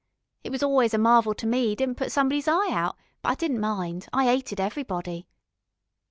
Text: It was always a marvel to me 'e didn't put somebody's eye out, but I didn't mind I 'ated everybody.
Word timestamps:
It 0.43 0.51
was 0.51 0.63
always 0.63 0.95
a 0.95 0.97
marvel 0.97 1.35
to 1.35 1.45
me 1.45 1.73
'e 1.73 1.75
didn't 1.75 1.93
put 1.93 2.11
somebody's 2.11 2.47
eye 2.47 2.69
out, 2.71 2.97
but 3.21 3.29
I 3.29 3.35
didn't 3.35 3.59
mind 3.59 4.07
I 4.11 4.29
'ated 4.31 4.59
everybody. 4.59 5.27